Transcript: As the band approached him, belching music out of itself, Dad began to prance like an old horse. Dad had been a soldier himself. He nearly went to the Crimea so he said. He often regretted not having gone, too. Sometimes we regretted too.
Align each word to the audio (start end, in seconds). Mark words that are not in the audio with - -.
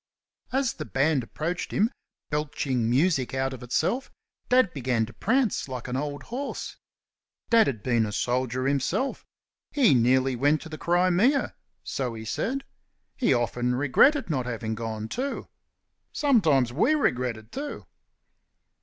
As 0.51 0.73
the 0.73 0.85
band 0.85 1.21
approached 1.21 1.71
him, 1.71 1.91
belching 2.31 2.89
music 2.89 3.35
out 3.35 3.53
of 3.53 3.61
itself, 3.61 4.09
Dad 4.49 4.73
began 4.73 5.05
to 5.05 5.13
prance 5.13 5.67
like 5.67 5.87
an 5.87 5.95
old 5.95 6.23
horse. 6.23 6.75
Dad 7.51 7.67
had 7.67 7.83
been 7.83 8.07
a 8.07 8.11
soldier 8.11 8.65
himself. 8.65 9.23
He 9.69 9.93
nearly 9.93 10.35
went 10.35 10.59
to 10.63 10.69
the 10.69 10.79
Crimea 10.79 11.53
so 11.83 12.15
he 12.15 12.25
said. 12.25 12.63
He 13.15 13.31
often 13.31 13.75
regretted 13.75 14.27
not 14.27 14.47
having 14.47 14.73
gone, 14.73 15.07
too. 15.07 15.47
Sometimes 16.11 16.73
we 16.73 16.95
regretted 16.95 17.51
too. 17.51 17.85